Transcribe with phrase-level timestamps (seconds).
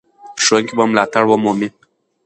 [0.43, 1.69] ښوونکي به ملاتړ ومومي.